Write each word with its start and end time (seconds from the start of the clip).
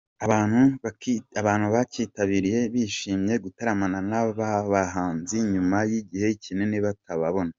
Abantu 1.39 1.67
bakitabiriye 1.75 2.59
bishimiye 2.73 3.35
gutaramana 3.45 3.97
n’aba 4.09 4.49
bahanzi 4.71 5.35
nyuma 5.53 5.77
y’igihe 5.89 6.29
kinini 6.43 6.77
batababona. 6.87 7.49